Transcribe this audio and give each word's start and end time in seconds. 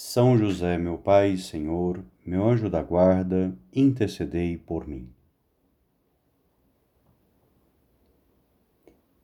são 0.00 0.38
José, 0.38 0.78
meu 0.78 0.96
Pai 0.96 1.30
e 1.30 1.38
Senhor, 1.38 2.04
meu 2.24 2.48
anjo 2.48 2.70
da 2.70 2.80
guarda, 2.80 3.52
intercedei 3.74 4.56
por 4.56 4.86
mim. 4.86 5.12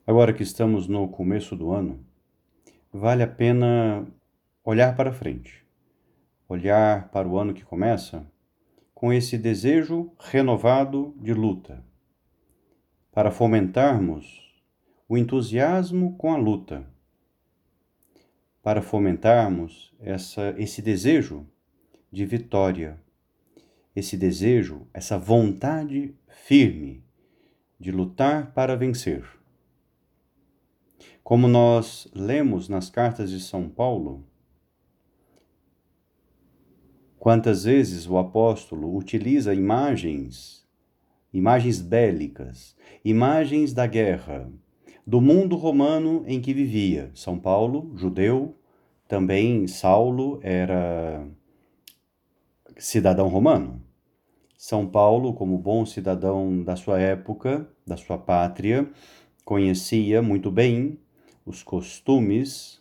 Agora 0.05 0.33
que 0.33 0.43
estamos 0.43 0.89
no 0.89 1.07
começo 1.07 1.55
do 1.55 1.71
ano, 1.71 2.05
vale 2.93 3.23
a 3.23 3.29
pena 3.29 4.05
olhar 4.65 4.97
para 4.97 5.13
frente, 5.13 5.65
olhar 6.49 7.09
para 7.11 7.29
o 7.29 7.39
ano 7.39 7.55
que 7.55 7.65
começa 7.65 8.27
com 8.93 9.13
esse 9.13 9.39
desejo 9.39 10.11
renovado 10.19 11.15
de 11.19 11.33
luta, 11.33 11.85
para 13.13 13.31
fomentarmos 13.31 14.53
o 15.09 15.17
entusiasmo 15.17 16.17
com 16.17 16.33
a 16.33 16.37
luta 16.37 16.85
para 18.65 18.81
fomentarmos 18.81 19.95
essa, 20.01 20.55
esse 20.57 20.81
desejo 20.81 21.47
de 22.11 22.25
vitória, 22.25 22.99
esse 23.95 24.17
desejo, 24.17 24.89
essa 24.95 25.19
vontade 25.19 26.15
firme 26.27 27.05
de 27.79 27.93
lutar 27.93 28.55
para 28.55 28.75
vencer. 28.75 29.23
Como 31.23 31.47
nós 31.47 32.11
lemos 32.15 32.67
nas 32.67 32.89
cartas 32.89 33.31
de 33.31 33.39
São 33.39 33.69
Paulo, 33.69 34.25
quantas 37.19 37.65
vezes 37.65 38.09
o 38.09 38.17
apóstolo 38.17 38.97
utiliza 38.97 39.53
imagens, 39.53 40.67
imagens 41.35 41.83
bélicas, 41.83 42.75
imagens 43.05 43.75
da 43.75 43.87
guerra, 43.87 44.51
do 45.07 45.21
mundo 45.21 45.57
romano 45.57 46.25
em 46.27 46.41
que 46.41 46.55
vivia. 46.55 47.11
São 47.15 47.39
Paulo, 47.39 47.93
judeu, 47.97 48.57
também 49.07 49.67
Saulo 49.67 50.39
era 50.43 51.27
cidadão 52.79 53.29
romano. 53.29 53.83
São 54.57 54.87
Paulo, 54.87 55.35
como 55.35 55.59
bom 55.59 55.85
cidadão 55.85 56.63
da 56.63 56.75
sua 56.75 56.99
época, 56.99 57.69
da 57.87 57.97
sua 57.97 58.17
pátria, 58.17 58.91
conhecia 59.45 60.23
muito 60.23 60.51
bem 60.51 60.99
os 61.45 61.63
costumes, 61.63 62.81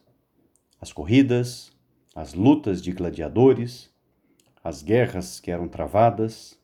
as 0.80 0.94
corridas, 0.94 1.72
as 2.16 2.34
lutas 2.34 2.82
de 2.82 2.94
gladiadores, 2.94 3.92
as 4.64 4.82
guerras 4.82 5.42
que 5.42 5.52
eram 5.52 5.68
travadas. 5.68 6.58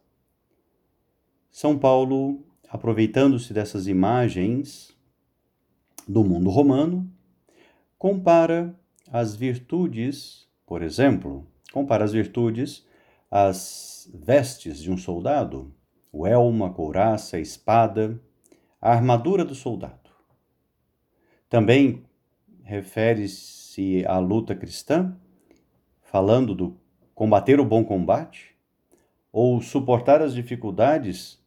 São 1.52 1.78
Paulo, 1.78 2.46
aproveitando-se 2.70 3.54
dessas 3.54 3.88
imagens, 3.88 4.96
do 6.10 6.24
mundo 6.24 6.50
romano, 6.50 7.08
compara 7.96 8.76
as 9.12 9.36
virtudes, 9.36 10.50
por 10.66 10.82
exemplo, 10.82 11.46
compara 11.72 12.04
as 12.04 12.12
virtudes 12.12 12.84
às 13.30 14.10
vestes 14.12 14.82
de 14.82 14.92
um 14.92 14.98
soldado, 14.98 15.72
o 16.12 16.26
elmo, 16.26 16.66
a 16.66 16.72
couraça, 16.72 17.38
a 17.38 17.40
espada, 17.40 18.20
a 18.82 18.92
armadura 18.92 19.46
do 19.46 19.54
soldado. 19.54 20.10
Também 21.48 22.04
refere-se 22.64 24.04
à 24.08 24.18
luta 24.18 24.56
cristã, 24.56 25.16
falando 26.02 26.56
do 26.56 26.76
combater 27.14 27.60
o 27.60 27.66
bom 27.66 27.86
combate, 27.86 28.56
ou 29.32 29.62
suportar 29.62 30.24
as 30.24 30.34
dificuldades 30.34 31.40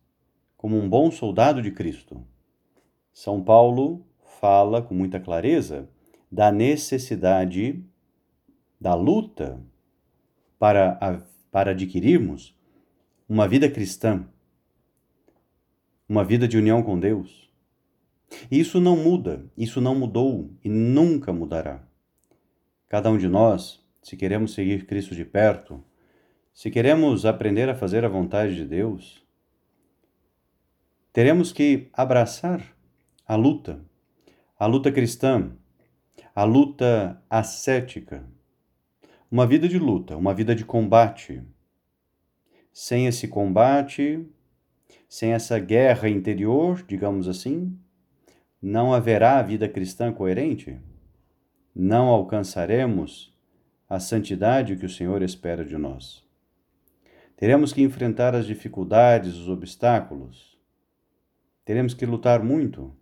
como 0.56 0.78
um 0.78 0.88
bom 0.88 1.10
soldado 1.10 1.60
de 1.60 1.72
Cristo. 1.72 2.24
São 3.12 3.42
Paulo 3.42 4.06
fala 4.42 4.82
com 4.82 4.92
muita 4.92 5.20
clareza 5.20 5.88
da 6.28 6.50
necessidade 6.50 7.80
da 8.80 8.92
luta 8.92 9.62
para, 10.58 11.24
para 11.48 11.70
adquirirmos 11.70 12.52
uma 13.28 13.46
vida 13.46 13.70
cristã, 13.70 14.26
uma 16.08 16.24
vida 16.24 16.48
de 16.48 16.58
união 16.58 16.82
com 16.82 16.98
Deus. 16.98 17.48
Isso 18.50 18.80
não 18.80 18.96
muda, 18.96 19.46
isso 19.56 19.80
não 19.80 19.94
mudou 19.94 20.50
e 20.64 20.68
nunca 20.68 21.32
mudará. 21.32 21.80
Cada 22.88 23.12
um 23.12 23.18
de 23.18 23.28
nós, 23.28 23.80
se 24.02 24.16
queremos 24.16 24.54
seguir 24.54 24.86
Cristo 24.86 25.14
de 25.14 25.24
perto, 25.24 25.80
se 26.52 26.68
queremos 26.68 27.24
aprender 27.24 27.68
a 27.68 27.76
fazer 27.76 28.04
a 28.04 28.08
vontade 28.08 28.56
de 28.56 28.64
Deus, 28.64 29.24
teremos 31.12 31.52
que 31.52 31.88
abraçar 31.92 32.76
a 33.24 33.36
luta 33.36 33.91
a 34.62 34.66
luta 34.66 34.92
cristã, 34.92 35.50
a 36.32 36.44
luta 36.44 37.20
ascética, 37.28 38.24
uma 39.28 39.44
vida 39.44 39.66
de 39.66 39.76
luta, 39.76 40.16
uma 40.16 40.32
vida 40.32 40.54
de 40.54 40.64
combate. 40.64 41.42
Sem 42.72 43.08
esse 43.08 43.26
combate, 43.26 44.24
sem 45.08 45.32
essa 45.32 45.58
guerra 45.58 46.08
interior, 46.08 46.84
digamos 46.86 47.26
assim, 47.26 47.76
não 48.62 48.94
haverá 48.94 49.42
vida 49.42 49.68
cristã 49.68 50.12
coerente? 50.12 50.78
Não 51.74 52.06
alcançaremos 52.06 53.36
a 53.88 53.98
santidade 53.98 54.76
que 54.76 54.86
o 54.86 54.88
Senhor 54.88 55.22
espera 55.22 55.64
de 55.64 55.76
nós. 55.76 56.24
Teremos 57.36 57.72
que 57.72 57.82
enfrentar 57.82 58.32
as 58.32 58.46
dificuldades, 58.46 59.34
os 59.34 59.48
obstáculos. 59.48 60.56
Teremos 61.64 61.94
que 61.94 62.06
lutar 62.06 62.44
muito 62.44 62.96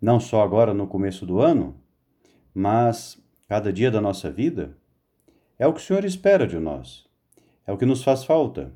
não 0.00 0.18
só 0.18 0.42
agora 0.42 0.72
no 0.72 0.86
começo 0.86 1.26
do 1.26 1.40
ano, 1.40 1.78
mas 2.54 3.22
cada 3.46 3.72
dia 3.72 3.90
da 3.90 4.00
nossa 4.00 4.30
vida, 4.30 4.76
é 5.58 5.66
o 5.66 5.72
que 5.72 5.80
o 5.80 5.82
Senhor 5.82 6.04
espera 6.04 6.46
de 6.46 6.58
nós, 6.58 7.04
é 7.66 7.72
o 7.72 7.76
que 7.76 7.84
nos 7.84 8.02
faz 8.02 8.24
falta, 8.24 8.72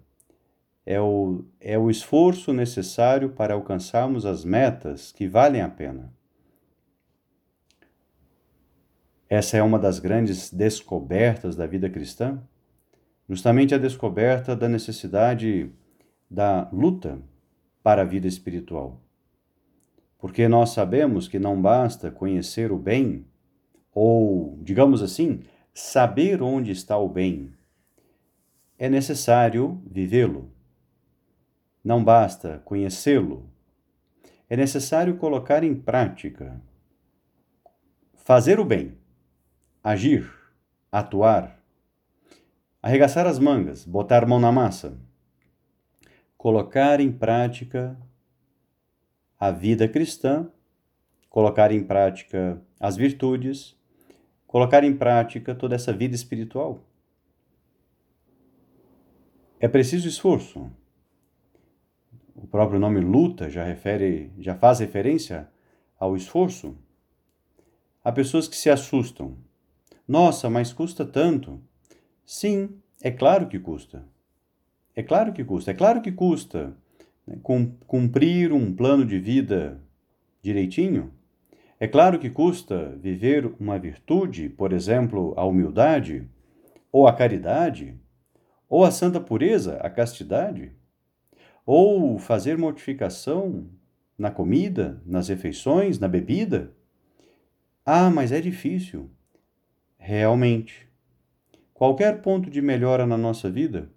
é 0.85 1.01
o, 1.01 1.45
é 1.61 1.79
o 1.79 1.89
esforço 1.89 2.53
necessário 2.53 3.31
para 3.31 3.55
alcançarmos 3.55 4.27
as 4.27 4.45
metas 4.45 5.13
que 5.13 5.27
valem 5.27 5.63
a 5.63 5.69
pena. 5.69 6.13
Essa 9.29 9.57
é 9.57 9.63
uma 9.63 9.79
das 9.79 9.99
grandes 9.99 10.53
descobertas 10.53 11.57
da 11.57 11.67
vida 11.67 11.89
cristã, 11.89 12.43
justamente 13.29 13.75
a 13.75 13.79
descoberta 13.79 14.55
da 14.55 14.69
necessidade 14.69 15.73
da 16.31 16.69
luta 16.71 17.19
para 17.83 18.03
a 18.03 18.05
vida 18.05 18.27
espiritual 18.27 19.04
porque 20.25 20.49
nós 20.49 20.71
sabemos 20.71 21.29
que 21.29 21.39
não 21.39 21.61
basta 21.61 22.11
conhecer 22.11 22.73
o 22.73 22.79
bem, 22.79 23.27
ou, 23.93 24.59
digamos 24.63 25.03
assim, 25.03 25.43
saber 25.75 26.41
onde 26.43 26.71
está 26.71 26.97
o 26.97 27.11
bem. 27.11 27.53
É 28.79 28.89
necessário 28.89 29.83
vivê-lo. 29.87 30.51
Não 31.85 32.03
basta 32.03 32.63
conhecê-lo. 32.65 33.51
É 34.49 34.57
necessário 34.57 35.19
colocar 35.19 35.63
em 35.63 35.75
prática. 35.75 36.59
Fazer 38.15 38.59
o 38.59 38.65
bem, 38.65 38.97
agir, 39.83 40.33
atuar, 40.91 41.63
arregaçar 42.83 43.27
as 43.27 43.39
mangas, 43.39 43.85
botar 43.85 44.27
mão 44.27 44.41
na 44.41 44.51
massa, 44.51 44.97
colocar 46.39 46.99
em 46.99 47.13
prática 47.13 47.95
a 49.39 49.51
vida 49.51 49.89
cristã, 49.89 50.51
colocar 51.29 51.73
em 51.73 51.83
prática 51.83 52.63
as 52.79 52.97
virtudes, 52.97 53.77
colocar 54.47 54.85
em 54.85 54.97
prática 54.97 55.55
toda 55.55 55.75
essa 55.75 55.93
vida 55.93 56.15
espiritual. 56.15 56.85
É 59.59 59.67
preciso 59.67 60.09
esforço. 60.09 60.71
O 62.35 62.47
próprio 62.47 62.79
nome 62.79 63.01
luta 63.01 63.49
já 63.49 63.65
refere, 63.65 64.33
já 64.39 64.55
faz 64.55 64.79
referência 64.81 65.49
ao 65.99 66.15
esforço. 66.15 66.77
Há 68.03 68.13
pessoas 68.13 68.47
que 68.47 68.57
se 68.57 68.69
assustam. 68.69 69.37
Nossa, 70.07 70.51
mas 70.51 70.73
custa 70.73 71.05
tanto. 71.05 71.61
Sim, 72.25 72.79
é 73.03 73.11
claro 73.11 73.49
que 73.49 73.59
custa. 73.59 74.07
É 74.95 75.03
claro 75.03 75.33
que 75.33 75.43
custa. 75.43 75.71
É 75.71 75.75
claro 75.75 76.03
que 76.03 76.13
custa 76.13 76.77
cumprir 77.87 78.53
um 78.53 78.75
plano 78.75 79.05
de 79.05 79.19
vida 79.19 79.81
direitinho, 80.43 81.13
é 81.81 81.89
claro 81.89 82.19
que 82.19 82.31
custa 82.31 82.97
viver 83.01 83.53
uma 83.59 83.79
virtude, 83.79 84.49
por 84.49 84.73
exemplo, 84.73 85.35
a 85.37 85.45
humildade 85.45 86.29
ou 86.93 87.07
a 87.07 87.13
caridade, 87.13 87.99
Ou 88.69 88.85
a 88.85 88.91
santa 88.91 89.21
pureza, 89.21 89.77
a 89.77 89.91
castidade? 89.91 90.73
Ou 91.67 92.19
fazer 92.19 92.59
mortificação 92.59 93.69
na 94.19 94.31
comida, 94.31 95.03
nas 95.07 95.29
refeições, 95.29 95.99
na 95.99 96.09
bebida? 96.09 96.73
Ah, 97.85 98.11
mas 98.11 98.33
é 98.33 98.41
difícil. 98.41 99.11
Realmente. 99.99 100.89
Qualquer 101.73 102.23
ponto 102.23 102.51
de 102.51 102.63
melhora 102.63 103.07
na 103.07 103.17
nossa 103.17 103.51
vida, 103.51 103.91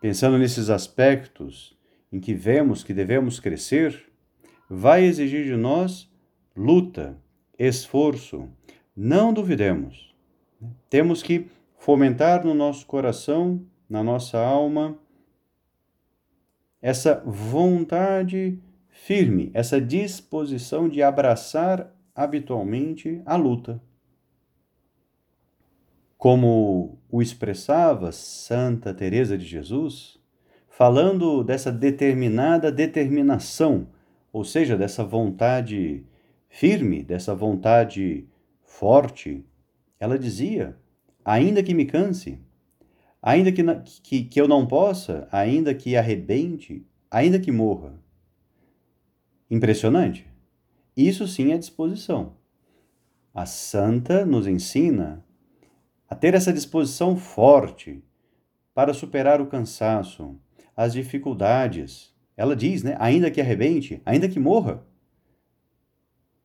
pensando 0.00 0.38
nesses 0.38 0.70
aspectos 0.70 1.78
em 2.12 2.18
que 2.20 2.34
vemos 2.34 2.82
que 2.82 2.92
devemos 2.92 3.38
crescer, 3.38 4.10
vai 4.68 5.04
exigir 5.04 5.44
de 5.44 5.56
nós 5.56 6.10
luta, 6.56 7.16
esforço. 7.58 8.48
Não 8.96 9.32
duvidemos. 9.32 10.14
Temos 10.88 11.22
que 11.22 11.46
fomentar 11.78 12.44
no 12.44 12.54
nosso 12.54 12.86
coração, 12.86 13.64
na 13.88 14.02
nossa 14.02 14.38
alma, 14.38 14.98
essa 16.82 17.22
vontade 17.26 18.58
firme, 18.88 19.50
essa 19.54 19.80
disposição 19.80 20.88
de 20.88 21.02
abraçar 21.02 21.94
habitualmente 22.14 23.22
a 23.24 23.36
luta. 23.36 23.82
Como 26.16 26.98
o 27.10 27.22
expressava 27.22 28.12
Santa 28.12 28.92
Teresa 28.92 29.38
de 29.38 29.44
Jesus, 29.46 30.19
falando 30.80 31.44
dessa 31.44 31.70
determinada 31.70 32.72
determinação, 32.72 33.88
ou 34.32 34.42
seja, 34.42 34.78
dessa 34.78 35.04
vontade 35.04 36.06
firme, 36.48 37.02
dessa 37.04 37.34
vontade 37.34 38.26
forte, 38.62 39.44
ela 39.98 40.18
dizia: 40.18 40.74
ainda 41.22 41.62
que 41.62 41.74
me 41.74 41.84
canse, 41.84 42.40
ainda 43.20 43.52
que, 43.52 43.62
que, 44.02 44.24
que 44.24 44.40
eu 44.40 44.48
não 44.48 44.66
possa, 44.66 45.28
ainda 45.30 45.74
que 45.74 45.98
arrebente, 45.98 46.82
ainda 47.10 47.38
que 47.38 47.52
morra. 47.52 47.92
Impressionante. 49.50 50.26
Isso 50.96 51.28
sim 51.28 51.52
é 51.52 51.58
disposição. 51.58 52.36
A 53.34 53.44
santa 53.44 54.24
nos 54.24 54.46
ensina 54.46 55.22
a 56.08 56.14
ter 56.14 56.32
essa 56.32 56.50
disposição 56.50 57.18
forte 57.18 58.02
para 58.72 58.94
superar 58.94 59.42
o 59.42 59.46
cansaço, 59.46 60.40
as 60.80 60.94
dificuldades. 60.94 62.10
Ela 62.34 62.56
diz, 62.56 62.82
né? 62.82 62.96
Ainda 62.98 63.30
que 63.30 63.38
arrebente, 63.38 64.00
ainda 64.06 64.26
que 64.26 64.40
morra. 64.40 64.82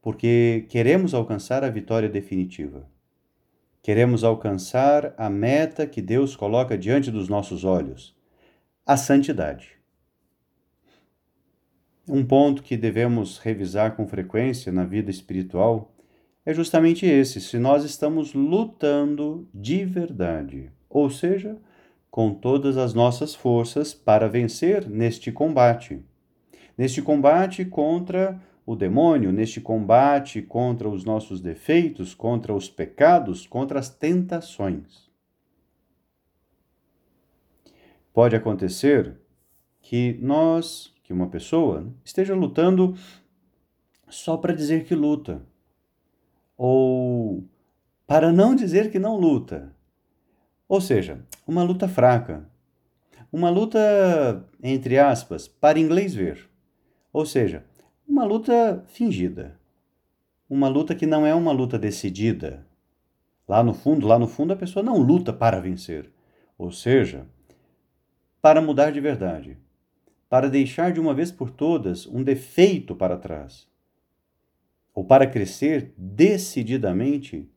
Porque 0.01 0.65
queremos 0.67 1.13
alcançar 1.13 1.63
a 1.63 1.69
vitória 1.69 2.09
definitiva. 2.09 2.85
Queremos 3.81 4.25
alcançar 4.25 5.13
a 5.17 5.29
meta 5.29 5.87
que 5.87 6.01
Deus 6.01 6.35
coloca 6.35 6.77
diante 6.77 7.09
dos 7.09 7.29
nossos 7.29 7.63
olhos, 7.63 8.13
a 8.85 8.97
santidade. 8.97 9.69
Um 12.05 12.25
ponto 12.25 12.61
que 12.61 12.75
devemos 12.75 13.37
revisar 13.37 13.95
com 13.95 14.05
frequência 14.05 14.69
na 14.69 14.83
vida 14.83 15.09
espiritual 15.09 15.95
é 16.45 16.53
justamente 16.53 17.05
esse: 17.05 17.39
se 17.39 17.57
nós 17.57 17.85
estamos 17.85 18.33
lutando 18.33 19.47
de 19.53 19.85
verdade, 19.85 20.73
ou 20.89 21.09
seja, 21.09 21.57
com 22.15 22.33
todas 22.33 22.77
as 22.77 22.93
nossas 22.93 23.35
forças 23.35 23.93
para 23.93 24.29
vencer 24.29 24.87
neste 24.87 25.33
combate. 25.33 26.01
Neste 26.77 27.01
combate 27.01 27.65
contra 27.65 28.41
o 28.65 28.73
demônio, 28.73 29.33
neste 29.33 29.59
combate 29.59 30.41
contra 30.41 30.87
os 30.87 31.03
nossos 31.03 31.41
defeitos, 31.41 32.15
contra 32.15 32.53
os 32.53 32.69
pecados, 32.69 33.45
contra 33.45 33.79
as 33.79 33.89
tentações. 33.89 35.11
Pode 38.13 38.33
acontecer 38.33 39.17
que 39.81 40.17
nós, 40.21 40.93
que 41.03 41.11
uma 41.11 41.27
pessoa, 41.27 41.93
esteja 42.01 42.33
lutando 42.33 42.95
só 44.07 44.37
para 44.37 44.55
dizer 44.55 44.85
que 44.85 44.95
luta, 44.95 45.45
ou 46.57 47.43
para 48.07 48.31
não 48.31 48.55
dizer 48.55 48.89
que 48.89 48.99
não 48.99 49.17
luta. 49.17 49.74
Ou 50.67 50.81
seja, 50.81 51.25
uma 51.45 51.63
luta 51.63 51.87
fraca, 51.87 52.49
uma 53.31 53.49
luta, 53.49 54.47
entre 54.63 54.97
aspas, 54.97 55.47
para 55.47 55.79
inglês 55.79 56.13
ver. 56.13 56.49
Ou 57.11 57.25
seja, 57.25 57.65
uma 58.07 58.23
luta 58.23 58.83
fingida. 58.87 59.59
Uma 60.49 60.67
luta 60.67 60.95
que 60.95 61.05
não 61.05 61.25
é 61.25 61.33
uma 61.33 61.51
luta 61.51 61.77
decidida. 61.77 62.65
Lá 63.47 63.63
no 63.63 63.73
fundo, 63.73 64.07
lá 64.07 64.17
no 64.17 64.27
fundo 64.27 64.53
a 64.53 64.55
pessoa 64.55 64.81
não 64.81 64.97
luta 64.97 65.31
para 65.31 65.59
vencer, 65.59 66.11
ou 66.57 66.71
seja, 66.71 67.27
para 68.41 68.61
mudar 68.61 68.91
de 68.91 68.99
verdade, 68.99 69.57
para 70.27 70.49
deixar 70.49 70.91
de 70.91 70.99
uma 70.99 71.13
vez 71.13 71.31
por 71.31 71.51
todas 71.51 72.07
um 72.07 72.23
defeito 72.23 72.95
para 72.95 73.17
trás, 73.17 73.67
ou 74.95 75.05
para 75.05 75.27
crescer 75.27 75.93
decididamente 75.95 77.47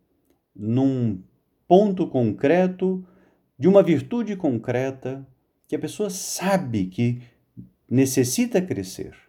num 0.55 1.23
ponto 1.69 2.09
concreto 2.09 3.07
de 3.57 3.69
uma 3.69 3.83
virtude 3.83 4.35
concreta 4.35 5.25
que 5.69 5.77
a 5.77 5.79
pessoa 5.79 6.11
sabe 6.11 6.87
que 6.87 7.23
necessita 7.89 8.61
crescer 8.61 9.29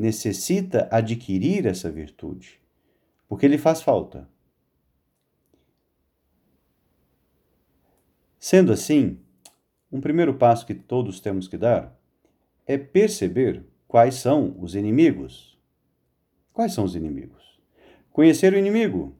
necessita 0.00 0.88
adquirir 0.90 1.66
essa 1.66 1.90
virtude, 1.90 2.58
porque 3.28 3.46
lhe 3.46 3.58
faz 3.58 3.82
falta. 3.82 4.26
Sendo 8.38 8.72
assim, 8.72 9.20
um 9.92 10.00
primeiro 10.00 10.34
passo 10.34 10.64
que 10.64 10.74
todos 10.74 11.20
temos 11.20 11.46
que 11.46 11.58
dar 11.58 11.94
é 12.66 12.78
perceber 12.78 13.62
quais 13.86 14.14
são 14.14 14.56
os 14.58 14.74
inimigos. 14.74 15.58
Quais 16.52 16.72
são 16.72 16.84
os 16.84 16.96
inimigos? 16.96 17.60
Conhecer 18.10 18.54
o 18.54 18.58
inimigo 18.58 19.14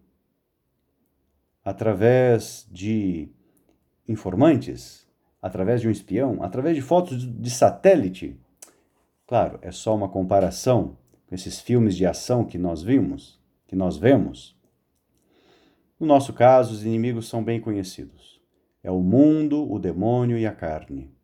através 1.65 2.67
de 2.71 3.29
informantes, 4.09 5.07
através 5.41 5.81
de 5.81 5.89
um 5.89 5.91
espião, 5.91 6.43
através 6.43 6.77
de 6.77 6.83
fotos 6.83 7.25
de 7.25 7.51
satélite 7.51 8.39
Claro, 9.31 9.61
é 9.63 9.71
só 9.71 9.95
uma 9.95 10.09
comparação 10.09 10.99
com 11.29 11.37
esses 11.37 11.61
filmes 11.61 11.97
de 11.97 12.05
ação 12.05 12.45
que 12.45 12.59
nós 12.59 12.83
vimos, 12.83 13.41
que 13.69 13.77
nós 13.77 13.97
vemos. 13.97 14.59
No 16.01 16.05
nosso 16.05 16.33
caso, 16.33 16.73
os 16.75 16.85
inimigos 16.85 17.29
são 17.29 17.41
bem 17.45 17.61
conhecidos. 17.61 18.43
É 18.83 18.91
o 18.91 18.99
mundo, 18.99 19.71
o 19.71 19.79
demônio 19.79 20.37
e 20.37 20.45
a 20.45 20.53
carne. 20.53 21.15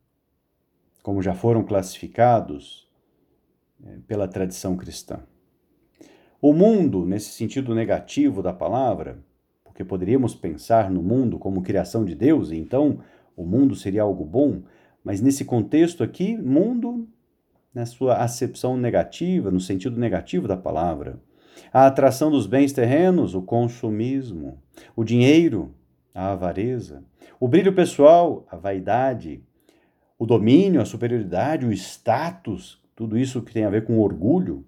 Como 1.02 1.20
já 1.20 1.34
foram 1.34 1.64
classificados 1.64 2.88
é, 3.84 3.99
pela 4.06 4.28
tradição 4.28 4.76
cristã. 4.76 5.26
O 6.40 6.52
mundo, 6.52 7.04
nesse 7.04 7.30
sentido 7.30 7.75
negativo 7.75 8.40
da 8.40 8.52
palavra, 8.52 9.18
porque 9.76 9.85
poderíamos 9.85 10.35
pensar 10.35 10.90
no 10.90 11.02
mundo 11.02 11.38
como 11.38 11.61
criação 11.61 12.02
de 12.02 12.14
Deus, 12.14 12.50
e 12.50 12.56
então 12.56 13.00
o 13.37 13.45
mundo 13.45 13.75
seria 13.75 14.00
algo 14.00 14.25
bom, 14.25 14.62
mas 15.04 15.21
nesse 15.21 15.45
contexto 15.45 16.02
aqui, 16.02 16.35
mundo 16.35 17.06
na 17.75 17.85
sua 17.85 18.16
acepção 18.16 18.75
negativa, 18.75 19.50
no 19.50 19.61
sentido 19.61 20.00
negativo 20.00 20.49
da 20.49 20.56
palavra. 20.56 21.21
A 21.71 21.87
atração 21.87 22.30
dos 22.30 22.47
bens 22.47 22.73
terrenos, 22.73 23.35
o 23.35 23.42
consumismo, 23.42 24.56
o 24.97 25.04
dinheiro, 25.04 25.75
a 26.14 26.33
avareza, 26.33 27.04
o 27.38 27.47
brilho 27.47 27.75
pessoal, 27.75 28.47
a 28.50 28.56
vaidade, 28.56 29.42
o 30.18 30.25
domínio, 30.25 30.80
a 30.80 30.87
superioridade, 30.87 31.66
o 31.66 31.73
status, 31.73 32.83
tudo 32.95 33.18
isso 33.18 33.42
que 33.42 33.52
tem 33.52 33.66
a 33.66 33.71
ver 33.71 33.85
com 33.85 34.00
orgulho. 34.00 34.64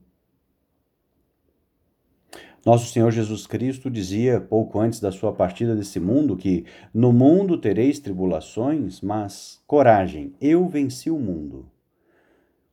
Nosso 2.66 2.92
Senhor 2.92 3.10
Jesus 3.10 3.46
Cristo 3.46 3.88
dizia 3.88 4.40
pouco 4.40 4.80
antes 4.80 5.00
da 5.00 5.12
sua 5.12 5.32
partida 5.32 5.76
desse 5.76 6.00
mundo 6.00 6.36
que 6.36 6.66
no 6.92 7.12
mundo 7.12 7.56
tereis 7.56 7.98
tribulações, 7.98 9.00
mas 9.00 9.62
coragem, 9.66 10.34
eu 10.40 10.68
venci 10.68 11.10
o 11.10 11.18
mundo. 11.18 11.70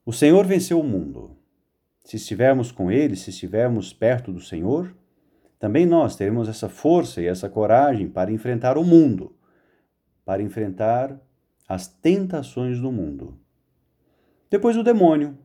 O 0.04 0.12
Senhor 0.12 0.44
venceu 0.44 0.80
o 0.80 0.84
mundo. 0.84 1.36
Se 2.04 2.16
estivermos 2.16 2.70
com 2.70 2.90
Ele, 2.90 3.16
se 3.16 3.30
estivermos 3.30 3.92
perto 3.92 4.32
do 4.32 4.40
Senhor, 4.40 4.94
também 5.58 5.86
nós 5.86 6.14
teremos 6.14 6.48
essa 6.48 6.68
força 6.68 7.20
e 7.22 7.26
essa 7.26 7.48
coragem 7.48 8.08
para 8.08 8.30
enfrentar 8.30 8.76
o 8.76 8.84
mundo, 8.84 9.34
para 10.24 10.42
enfrentar 10.42 11.18
as 11.68 11.88
tentações 11.88 12.78
do 12.78 12.92
mundo. 12.92 13.38
Depois 14.50 14.76
o 14.76 14.82
demônio. 14.82 15.36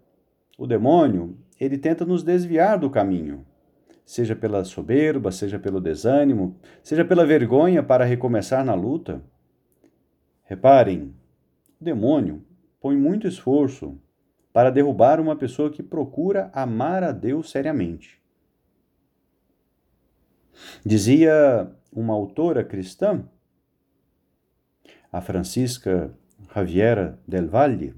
O 0.58 0.68
demônio, 0.68 1.38
ele 1.60 1.78
tenta 1.78 2.06
nos 2.06 2.22
desviar 2.22 2.78
do 2.78 2.90
caminho, 2.90 3.46
seja 4.05 4.36
pela 4.36 4.63
soberba, 4.63 5.31
seja 5.31 5.60
pelo 5.60 5.79
desânimo, 5.79 6.60
seja 6.84 7.05
pela 7.05 7.25
vergonha 7.25 7.81
para 7.81 8.05
recomeçar 8.05 8.63
na 8.65 8.74
luta. 8.74 9.24
Reparem, 10.43 11.13
o 11.79 11.84
demônio 11.84 12.43
põe 12.79 12.98
muito 12.98 13.27
esforço 13.27 13.98
para 14.51 14.70
derrubar 14.70 15.20
uma 15.20 15.36
pessoa 15.36 15.72
que 15.72 15.81
procura 15.81 16.50
amar 16.53 17.03
a 17.03 17.12
Deus 17.12 17.50
seriamente. 17.50 18.22
Dizia 20.86 21.72
uma 21.91 22.13
autora 22.13 22.63
cristã, 22.63 23.24
a 25.12 25.22
Francisca 25.22 26.13
Javiera 26.53 27.20
del 27.27 27.48
Valle, 27.48 27.96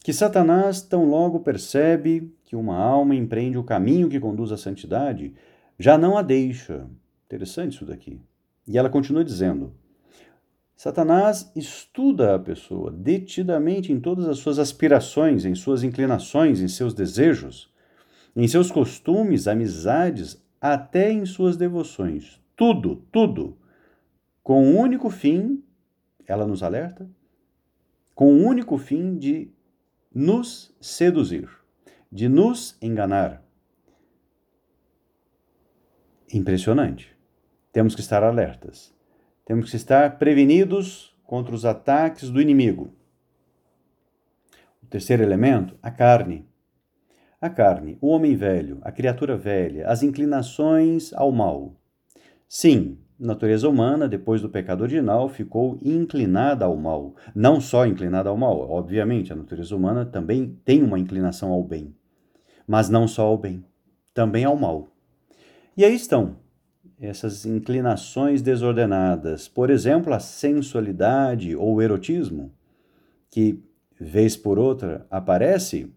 que 0.00 0.12
Satanás 0.12 0.82
tão 0.82 1.04
logo 1.04 1.40
percebe 1.40 2.34
que 2.52 2.56
uma 2.56 2.76
alma 2.76 3.14
empreende 3.14 3.56
o 3.56 3.64
caminho 3.64 4.10
que 4.10 4.20
conduz 4.20 4.52
à 4.52 4.58
santidade, 4.58 5.32
já 5.78 5.96
não 5.96 6.18
a 6.18 6.22
deixa. 6.22 6.86
Interessante 7.24 7.76
isso 7.76 7.86
daqui. 7.86 8.20
E 8.68 8.76
ela 8.76 8.90
continua 8.90 9.24
dizendo: 9.24 9.72
Satanás 10.76 11.50
estuda 11.56 12.34
a 12.34 12.38
pessoa 12.38 12.90
detidamente 12.90 13.90
em 13.90 13.98
todas 13.98 14.28
as 14.28 14.36
suas 14.36 14.58
aspirações, 14.58 15.46
em 15.46 15.54
suas 15.54 15.82
inclinações, 15.82 16.60
em 16.60 16.68
seus 16.68 16.92
desejos, 16.92 17.72
em 18.36 18.46
seus 18.46 18.70
costumes, 18.70 19.48
amizades, 19.48 20.38
até 20.60 21.10
em 21.10 21.24
suas 21.24 21.56
devoções. 21.56 22.38
Tudo, 22.54 22.96
tudo. 23.10 23.56
Com 24.42 24.74
o 24.74 24.78
único 24.78 25.08
fim, 25.08 25.64
ela 26.26 26.46
nos 26.46 26.62
alerta, 26.62 27.08
com 28.14 28.26
o 28.26 28.46
único 28.46 28.76
fim 28.76 29.16
de 29.16 29.50
nos 30.14 30.76
seduzir, 30.82 31.61
de 32.12 32.28
nos 32.28 32.76
enganar. 32.82 33.42
Impressionante. 36.30 37.16
Temos 37.72 37.94
que 37.94 38.02
estar 38.02 38.22
alertas. 38.22 38.94
Temos 39.46 39.70
que 39.70 39.76
estar 39.76 40.18
prevenidos 40.18 41.16
contra 41.24 41.54
os 41.54 41.64
ataques 41.64 42.28
do 42.28 42.38
inimigo. 42.38 42.92
O 44.82 44.86
terceiro 44.86 45.22
elemento, 45.22 45.74
a 45.82 45.90
carne. 45.90 46.46
A 47.40 47.48
carne, 47.48 47.96
o 47.98 48.08
homem 48.08 48.36
velho, 48.36 48.78
a 48.82 48.92
criatura 48.92 49.34
velha, 49.34 49.88
as 49.88 50.02
inclinações 50.02 51.14
ao 51.14 51.32
mal. 51.32 51.80
Sim, 52.46 52.98
natureza 53.18 53.66
humana, 53.66 54.06
depois 54.06 54.42
do 54.42 54.50
pecado 54.50 54.82
original, 54.82 55.30
ficou 55.30 55.78
inclinada 55.82 56.66
ao 56.66 56.76
mal. 56.76 57.16
Não 57.34 57.58
só 57.58 57.86
inclinada 57.86 58.28
ao 58.28 58.36
mal, 58.36 58.70
obviamente, 58.70 59.32
a 59.32 59.36
natureza 59.36 59.74
humana 59.74 60.04
também 60.04 60.60
tem 60.62 60.82
uma 60.82 60.98
inclinação 60.98 61.50
ao 61.50 61.64
bem. 61.64 61.94
Mas 62.72 62.88
não 62.88 63.06
só 63.06 63.24
ao 63.24 63.36
bem, 63.36 63.62
também 64.14 64.46
ao 64.46 64.56
mal. 64.56 64.88
E 65.76 65.84
aí 65.84 65.94
estão 65.94 66.38
essas 66.98 67.44
inclinações 67.44 68.40
desordenadas, 68.40 69.46
por 69.46 69.68
exemplo, 69.68 70.14
a 70.14 70.18
sensualidade 70.18 71.54
ou 71.54 71.74
o 71.74 71.82
erotismo, 71.82 72.50
que, 73.30 73.62
vez 74.00 74.38
por 74.38 74.58
outra, 74.58 75.06
aparece 75.10 75.92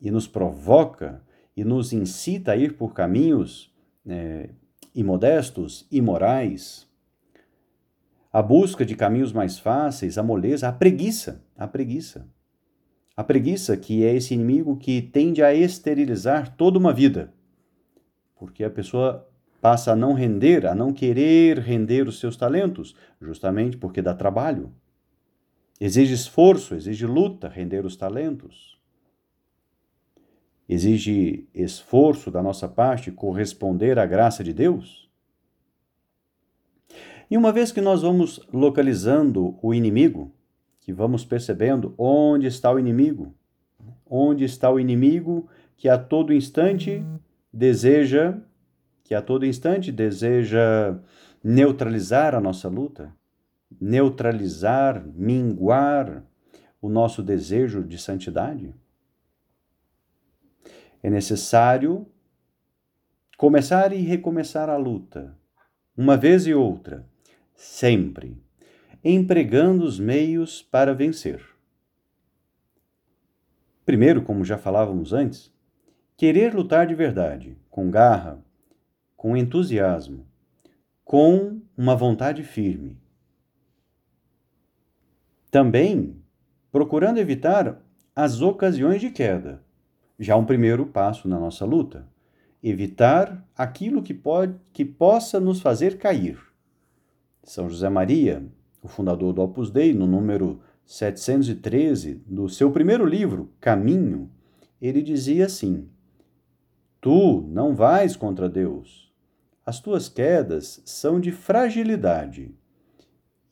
e 0.00 0.08
nos 0.08 0.28
provoca 0.28 1.20
e 1.56 1.64
nos 1.64 1.92
incita 1.92 2.52
a 2.52 2.56
ir 2.56 2.76
por 2.76 2.94
caminhos 2.94 3.74
é, 4.06 4.50
imodestos, 4.94 5.84
imorais, 5.90 6.88
a 8.32 8.40
busca 8.40 8.86
de 8.86 8.94
caminhos 8.94 9.32
mais 9.32 9.58
fáceis, 9.58 10.16
a 10.16 10.22
moleza, 10.22 10.68
a 10.68 10.72
preguiça, 10.72 11.42
a 11.58 11.66
preguiça. 11.66 12.24
A 13.16 13.22
preguiça 13.22 13.76
que 13.76 14.04
é 14.04 14.14
esse 14.14 14.34
inimigo 14.34 14.76
que 14.76 15.00
tende 15.00 15.42
a 15.42 15.54
esterilizar 15.54 16.56
toda 16.56 16.78
uma 16.78 16.92
vida, 16.92 17.32
porque 18.36 18.64
a 18.64 18.70
pessoa 18.70 19.28
passa 19.60 19.92
a 19.92 19.96
não 19.96 20.12
render, 20.12 20.66
a 20.66 20.74
não 20.74 20.92
querer 20.92 21.58
render 21.58 22.06
os 22.08 22.18
seus 22.18 22.36
talentos, 22.36 22.94
justamente 23.20 23.76
porque 23.76 24.02
dá 24.02 24.14
trabalho. 24.14 24.72
Exige 25.80 26.12
esforço, 26.12 26.74
exige 26.74 27.06
luta 27.06 27.48
render 27.48 27.86
os 27.86 27.96
talentos. 27.96 28.78
Exige 30.68 31.48
esforço 31.54 32.30
da 32.30 32.42
nossa 32.42 32.68
parte 32.68 33.12
corresponder 33.12 33.98
à 33.98 34.06
graça 34.06 34.42
de 34.42 34.52
Deus. 34.52 35.08
E 37.30 37.36
uma 37.36 37.52
vez 37.52 37.72
que 37.72 37.80
nós 37.80 38.02
vamos 38.02 38.40
localizando 38.52 39.58
o 39.62 39.72
inimigo, 39.72 40.32
que 40.84 40.92
vamos 40.92 41.24
percebendo 41.24 41.94
onde 41.96 42.46
está 42.46 42.70
o 42.70 42.78
inimigo, 42.78 43.34
onde 44.04 44.44
está 44.44 44.70
o 44.70 44.78
inimigo 44.78 45.48
que 45.78 45.88
a 45.88 45.96
todo 45.96 46.32
instante 46.32 47.02
deseja 47.50 48.36
que 49.02 49.14
a 49.14 49.22
todo 49.22 49.46
instante 49.46 49.90
deseja 49.90 50.98
neutralizar 51.42 52.34
a 52.34 52.40
nossa 52.40 52.68
luta, 52.68 53.14
neutralizar, 53.80 55.06
minguar 55.06 56.22
o 56.80 56.88
nosso 56.90 57.22
desejo 57.22 57.82
de 57.82 57.98
santidade? 57.98 58.74
É 61.02 61.08
necessário 61.08 62.06
começar 63.38 63.92
e 63.92 64.02
recomeçar 64.02 64.68
a 64.68 64.76
luta, 64.76 65.34
uma 65.96 66.16
vez 66.16 66.46
e 66.46 66.52
outra, 66.54 67.06
sempre, 67.54 68.43
empregando 69.04 69.84
os 69.84 70.00
meios 70.00 70.62
para 70.62 70.94
vencer. 70.94 71.44
Primeiro, 73.84 74.22
como 74.22 74.44
já 74.44 74.56
falávamos 74.56 75.12
antes, 75.12 75.52
querer 76.16 76.54
lutar 76.54 76.86
de 76.86 76.94
verdade, 76.94 77.58
com 77.68 77.90
garra, 77.90 78.42
com 79.14 79.36
entusiasmo, 79.36 80.26
com 81.04 81.60
uma 81.76 81.94
vontade 81.94 82.42
firme. 82.42 82.98
Também 85.50 86.16
procurando 86.72 87.18
evitar 87.18 87.80
as 88.16 88.40
ocasiões 88.40 89.00
de 89.00 89.10
queda, 89.10 89.62
já 90.18 90.34
um 90.36 90.44
primeiro 90.46 90.86
passo 90.86 91.28
na 91.28 91.38
nossa 91.38 91.64
luta. 91.64 92.08
Evitar 92.62 93.46
aquilo 93.54 94.02
que, 94.02 94.14
pode, 94.14 94.54
que 94.72 94.84
possa 94.84 95.38
nos 95.38 95.60
fazer 95.60 95.98
cair. 95.98 96.38
São 97.42 97.68
José 97.68 97.90
Maria, 97.90 98.42
o 98.84 98.88
fundador 98.88 99.32
do 99.32 99.40
Opus 99.40 99.70
Dei, 99.70 99.94
no 99.94 100.06
número 100.06 100.60
713 100.84 102.22
do 102.26 102.50
seu 102.50 102.70
primeiro 102.70 103.06
livro, 103.06 103.50
Caminho, 103.58 104.30
ele 104.80 105.00
dizia 105.02 105.46
assim: 105.46 105.88
Tu 107.00 107.40
não 107.48 107.74
vais 107.74 108.14
contra 108.14 108.46
Deus, 108.46 109.10
as 109.64 109.80
tuas 109.80 110.10
quedas 110.10 110.82
são 110.84 111.18
de 111.18 111.32
fragilidade. 111.32 112.54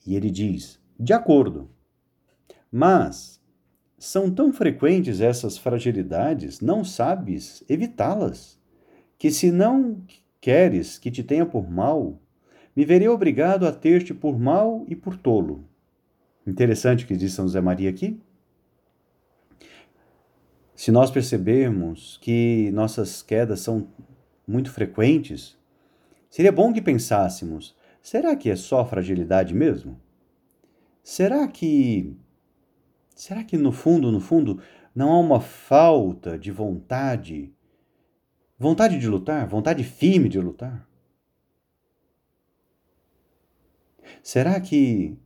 E 0.06 0.14
ele 0.14 0.30
diz: 0.30 0.78
de 1.00 1.14
acordo. 1.14 1.70
Mas 2.70 3.40
são 3.98 4.30
tão 4.30 4.52
frequentes 4.52 5.20
essas 5.20 5.56
fragilidades, 5.56 6.60
não 6.60 6.84
sabes 6.84 7.64
evitá-las, 7.68 8.60
que 9.18 9.30
se 9.30 9.50
não 9.50 10.04
queres 10.40 10.98
que 10.98 11.10
te 11.10 11.22
tenha 11.22 11.46
por 11.46 11.70
mal, 11.70 12.21
me 12.74 12.84
verei 12.84 13.08
obrigado 13.08 13.66
a 13.66 13.72
ter-te 13.72 14.14
por 14.14 14.38
mal 14.38 14.84
e 14.88 14.96
por 14.96 15.16
tolo. 15.16 15.64
Interessante 16.46 17.04
o 17.04 17.06
que 17.06 17.16
diz 17.16 17.32
São 17.32 17.46
José 17.46 17.60
Maria 17.60 17.90
aqui. 17.90 18.20
Se 20.74 20.90
nós 20.90 21.10
percebermos 21.10 22.18
que 22.20 22.70
nossas 22.72 23.22
quedas 23.22 23.60
são 23.60 23.88
muito 24.46 24.70
frequentes, 24.70 25.56
Seria 26.32 26.50
bom 26.50 26.72
que 26.72 26.80
pensássemos: 26.80 27.76
será 28.00 28.34
que 28.34 28.48
é 28.48 28.56
só 28.56 28.86
fragilidade 28.86 29.54
mesmo? 29.54 30.00
Será 31.04 31.46
que. 31.46 32.16
Será 33.14 33.44
que 33.44 33.58
no 33.58 33.70
fundo, 33.70 34.10
no 34.10 34.18
fundo, 34.18 34.58
não 34.94 35.12
há 35.12 35.18
uma 35.18 35.42
falta 35.42 36.38
de 36.38 36.50
vontade? 36.50 37.52
Vontade 38.58 38.98
de 38.98 39.06
lutar? 39.06 39.46
Vontade 39.46 39.84
firme 39.84 40.30
de 40.30 40.40
lutar? 40.40 40.88
Será 44.22 44.60
que. 44.60 45.18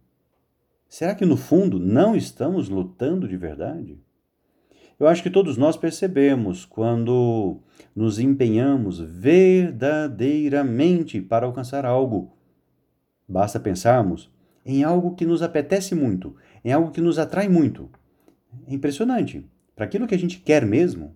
Será 0.89 1.15
que 1.15 1.27
no 1.27 1.37
fundo 1.37 1.79
não 1.79 2.17
estamos 2.17 2.69
lutando 2.69 3.29
de 3.29 3.37
verdade? 3.37 4.01
Eu 4.99 5.07
acho 5.07 5.23
que 5.23 5.29
todos 5.29 5.59
nós 5.59 5.77
percebemos 5.77 6.65
quando 6.65 7.61
nos 7.95 8.19
empenhamos 8.19 8.99
verdadeiramente 8.99 11.21
para 11.21 11.45
alcançar 11.45 11.85
algo. 11.85 12.35
Basta 13.29 13.61
pensarmos 13.61 14.33
em 14.65 14.85
algo 14.85 15.15
que 15.15 15.27
nos 15.27 15.43
apetece 15.43 15.95
muito, 15.95 16.35
em 16.65 16.73
algo 16.73 16.91
que 16.91 17.03
nos 17.03 17.19
atrai 17.19 17.47
muito. 17.47 17.91
É 18.67 18.73
impressionante. 18.73 19.45
Para 19.75 19.85
aquilo 19.85 20.07
que 20.07 20.15
a 20.15 20.19
gente 20.19 20.39
quer 20.39 20.65
mesmo, 20.65 21.15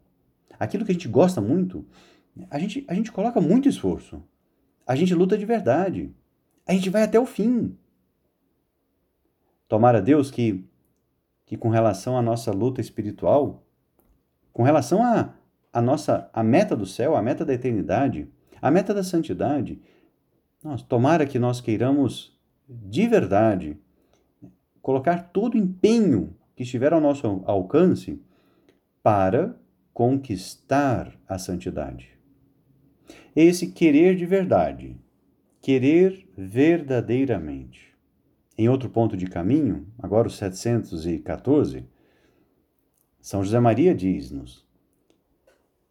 aquilo 0.58 0.84
que 0.84 0.92
a 0.92 0.94
gente 0.94 1.08
gosta 1.08 1.40
muito, 1.40 1.86
a 2.50 2.58
gente, 2.58 2.84
a 2.86 2.92
gente 2.94 3.10
coloca 3.10 3.40
muito 3.40 3.66
esforço. 3.68 4.22
A 4.86 4.94
gente 4.94 5.14
luta 5.14 5.38
de 5.38 5.46
verdade. 5.46 6.14
A 6.70 6.72
gente 6.72 6.88
vai 6.88 7.02
até 7.02 7.18
o 7.18 7.26
fim. 7.26 7.76
Tomara 9.66 10.00
Deus 10.00 10.30
que, 10.30 10.64
que 11.44 11.56
com 11.56 11.68
relação 11.68 12.16
à 12.16 12.22
nossa 12.22 12.52
luta 12.52 12.80
espiritual, 12.80 13.66
com 14.52 14.62
relação 14.62 15.02
a, 15.02 15.34
a 15.72 15.82
nossa 15.82 16.30
a 16.32 16.44
meta 16.44 16.76
do 16.76 16.86
céu, 16.86 17.16
a 17.16 17.22
meta 17.22 17.44
da 17.44 17.52
eternidade, 17.52 18.28
a 18.62 18.70
meta 18.70 18.94
da 18.94 19.02
santidade, 19.02 19.82
nós, 20.62 20.80
tomara 20.80 21.26
que 21.26 21.40
nós 21.40 21.60
queiramos 21.60 22.38
de 22.68 23.08
verdade 23.08 23.76
colocar 24.80 25.32
todo 25.32 25.56
o 25.56 25.58
empenho 25.58 26.36
que 26.54 26.62
estiver 26.62 26.92
ao 26.92 27.00
nosso 27.00 27.42
alcance 27.46 28.22
para 29.02 29.56
conquistar 29.92 31.18
a 31.28 31.36
santidade. 31.36 32.10
Esse 33.34 33.72
querer 33.72 34.14
de 34.14 34.24
verdade, 34.24 34.96
querer 35.60 36.26
verdadeiramente, 36.36 37.90
Em 38.56 38.68
outro 38.68 38.90
ponto 38.90 39.16
de 39.16 39.26
caminho, 39.26 39.86
agora 39.98 40.28
o 40.28 40.30
714, 40.30 41.86
São 43.20 43.42
José 43.42 43.58
Maria 43.58 43.94
diz-nos: 43.94 44.66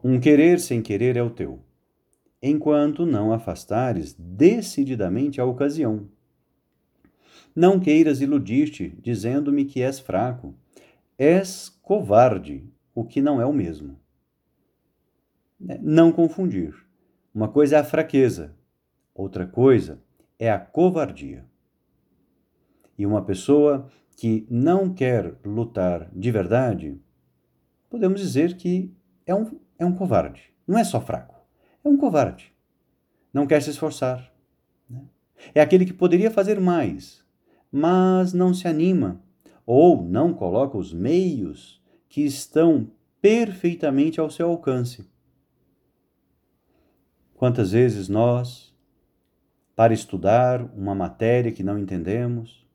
Um 0.04 0.20
querer 0.20 0.60
sem 0.60 0.82
querer 0.82 1.18
é 1.18 1.24
o 1.24 1.32
teu, 1.32 1.60
enquanto 2.42 3.08
não 3.08 3.34
afastares 3.34 4.14
decididamente 4.14 5.42
a 5.42 5.46
ocasião. 5.46 6.08
Não 7.56 7.80
queiras 7.80 8.22
iludir-te, 8.22 8.96
dizendo-me 9.02 9.66
que 9.66 9.82
és 9.82 10.00
fraco. 10.00 10.54
És 11.18 11.70
covarde, 11.82 12.64
o 12.94 13.04
que 13.04 13.20
não 13.22 13.42
é 13.42 13.46
o 13.46 13.54
mesmo. 13.54 14.00
Não 15.60 16.12
confundir. 16.12 16.76
Uma 17.34 17.48
coisa 17.48 17.78
é 17.78 17.80
a 17.80 17.84
fraqueza, 17.84 18.56
outra 19.22 19.46
coisa 19.46 20.02
é 20.38 20.50
a 20.50 20.60
covardia. 20.60 21.46
E 22.98 23.06
uma 23.06 23.24
pessoa 23.24 23.90
que 24.16 24.48
não 24.50 24.94
quer 24.94 25.38
lutar 25.46 26.10
de 26.14 26.32
verdade, 26.32 27.00
podemos 27.90 28.20
dizer 28.20 28.56
que 28.56 28.94
é 29.26 29.36
um, 29.36 29.60
é 29.78 29.86
um 29.86 29.94
covarde. 29.94 30.54
Não 30.66 30.78
é 30.78 30.84
só 30.84 31.02
fraco, 31.02 31.36
é 31.84 31.90
um 31.90 31.98
covarde. 31.98 32.54
Não 33.34 33.46
quer 33.46 33.62
se 33.62 33.70
esforçar. 33.70 34.34
Né? 34.90 35.04
É 35.54 35.62
aquele 35.62 35.86
que 35.86 35.94
poderia 35.94 36.32
fazer 36.32 36.60
mais, 36.60 37.24
mas 37.72 38.34
não 38.34 38.54
se 38.54 38.68
anima 38.68 39.22
ou 39.66 40.02
não 40.02 40.34
coloca 40.34 40.78
os 40.78 40.94
meios 40.94 41.82
que 42.08 42.22
estão 42.22 42.90
perfeitamente 43.22 44.20
ao 44.20 44.30
seu 44.30 44.50
alcance. 44.50 45.08
Quantas 47.36 47.72
vezes 47.72 48.10
nós, 48.10 48.69
para 49.80 49.94
estudar 49.94 50.62
uma 50.76 50.94
matéria 50.94 51.54
que 51.54 51.64
não 51.64 51.80
entendemos, 51.80 52.68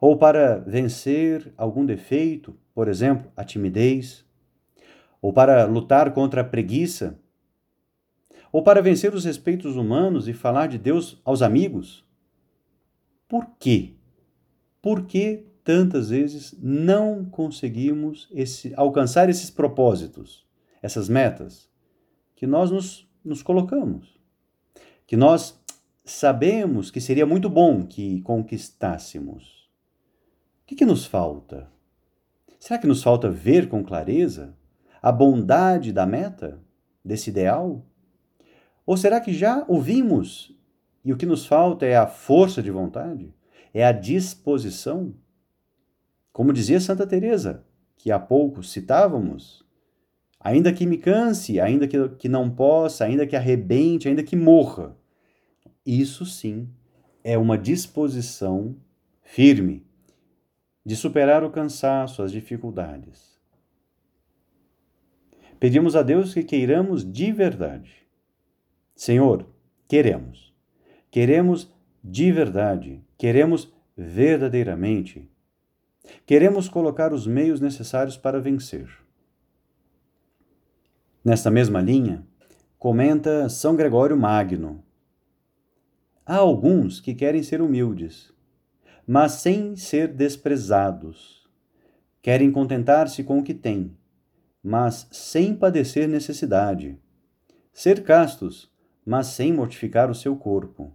ou 0.00 0.16
para 0.16 0.60
vencer 0.60 1.52
algum 1.58 1.84
defeito, 1.84 2.56
por 2.74 2.88
exemplo, 2.88 3.30
a 3.36 3.44
timidez, 3.44 4.24
ou 5.20 5.30
para 5.30 5.66
lutar 5.66 6.14
contra 6.14 6.40
a 6.40 6.44
preguiça, 6.44 7.20
ou 8.50 8.62
para 8.62 8.80
vencer 8.80 9.12
os 9.12 9.26
respeitos 9.26 9.76
humanos 9.76 10.26
e 10.26 10.32
falar 10.32 10.68
de 10.68 10.78
Deus 10.78 11.20
aos 11.22 11.42
amigos, 11.42 12.02
por 13.28 13.44
quê? 13.58 13.92
Por 14.80 15.04
que 15.04 15.44
tantas 15.62 16.08
vezes 16.08 16.56
não 16.58 17.26
conseguimos 17.26 18.26
esse, 18.32 18.72
alcançar 18.74 19.28
esses 19.28 19.50
propósitos, 19.50 20.46
essas 20.80 21.10
metas 21.10 21.68
que 22.34 22.46
nós 22.46 22.70
nos, 22.70 23.06
nos 23.22 23.42
colocamos? 23.42 24.17
Que 25.08 25.16
nós 25.16 25.58
sabemos 26.04 26.90
que 26.90 27.00
seria 27.00 27.24
muito 27.24 27.48
bom 27.48 27.86
que 27.86 28.20
conquistássemos. 28.20 29.70
O 30.62 30.66
que, 30.66 30.76
que 30.76 30.84
nos 30.84 31.06
falta? 31.06 31.66
Será 32.60 32.78
que 32.78 32.86
nos 32.86 33.02
falta 33.02 33.30
ver 33.30 33.70
com 33.70 33.82
clareza 33.82 34.54
a 35.00 35.10
bondade 35.10 35.94
da 35.94 36.04
meta, 36.04 36.60
desse 37.02 37.30
ideal? 37.30 37.82
Ou 38.84 38.98
será 38.98 39.18
que 39.18 39.32
já 39.32 39.64
ouvimos 39.66 40.54
e 41.02 41.10
o 41.10 41.16
que 41.16 41.24
nos 41.24 41.46
falta 41.46 41.86
é 41.86 41.96
a 41.96 42.06
força 42.06 42.62
de 42.62 42.70
vontade, 42.70 43.32
é 43.72 43.86
a 43.86 43.92
disposição. 43.92 45.14
Como 46.34 46.52
dizia 46.52 46.80
Santa 46.80 47.06
Teresa, 47.06 47.64
que 47.96 48.10
há 48.10 48.18
pouco 48.18 48.62
citávamos, 48.62 49.64
ainda 50.38 50.70
que 50.70 50.84
me 50.84 50.98
canse, 50.98 51.58
ainda 51.58 51.88
que, 51.88 52.10
que 52.10 52.28
não 52.28 52.50
possa, 52.50 53.06
ainda 53.06 53.26
que 53.26 53.34
arrebente, 53.34 54.06
ainda 54.06 54.22
que 54.22 54.36
morra. 54.36 54.97
Isso 55.84 56.24
sim 56.26 56.68
é 57.24 57.36
uma 57.36 57.58
disposição 57.58 58.76
firme 59.22 59.86
de 60.84 60.96
superar 60.96 61.44
o 61.44 61.50
cansaço, 61.50 62.22
as 62.22 62.32
dificuldades. 62.32 63.38
Pedimos 65.60 65.96
a 65.96 66.02
Deus 66.02 66.32
que 66.32 66.42
queiramos 66.42 67.04
de 67.04 67.32
verdade. 67.32 68.06
Senhor, 68.94 69.46
queremos. 69.88 70.54
Queremos 71.10 71.70
de 72.02 72.30
verdade, 72.30 73.02
queremos 73.16 73.72
verdadeiramente. 73.96 75.28
Queremos 76.24 76.68
colocar 76.68 77.12
os 77.12 77.26
meios 77.26 77.60
necessários 77.60 78.16
para 78.16 78.40
vencer. 78.40 78.88
Nesta 81.24 81.50
mesma 81.50 81.80
linha, 81.80 82.24
comenta 82.78 83.48
São 83.48 83.74
Gregório 83.76 84.16
Magno. 84.16 84.82
Há 86.28 86.36
alguns 86.36 87.00
que 87.00 87.12
querem 87.12 87.42
ser 87.42 87.60
humildes, 87.60 88.32
mas 89.04 89.32
sem 89.32 89.74
ser 89.74 90.06
desprezados. 90.06 91.48
Querem 92.22 92.52
contentar-se 92.52 93.24
com 93.24 93.40
o 93.40 93.42
que 93.42 93.54
têm, 93.54 93.96
mas 94.62 95.08
sem 95.10 95.56
padecer 95.56 96.06
necessidade. 96.06 96.96
Ser 97.72 98.04
castos, 98.04 98.70
mas 99.04 99.26
sem 99.26 99.52
mortificar 99.52 100.08
o 100.08 100.14
seu 100.14 100.36
corpo 100.36 100.92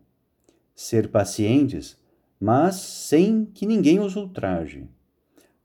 ser 0.76 1.10
pacientes, 1.10 2.00
mas 2.40 2.76
sem 2.76 3.46
que 3.46 3.66
ninguém 3.66 4.00
os 4.00 4.16
ultraje. 4.16 4.88